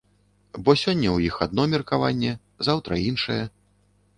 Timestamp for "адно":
1.47-1.67